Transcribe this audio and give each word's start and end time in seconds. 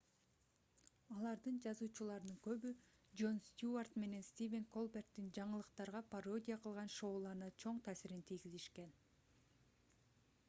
алардын 1.15 1.57
жазуучуларынын 1.65 2.39
көбү 2.47 2.71
джон 3.19 3.37
стюарт 3.49 3.99
менен 4.03 4.25
стивен 4.29 4.65
колберттин 4.77 5.29
жаңылыктарга 5.39 6.01
пародия 6.15 6.57
кылган 6.63 6.91
шоуларына 6.95 7.51
чоң 7.65 7.77
таасирин 7.89 8.25
тийгизишкен 8.33 8.97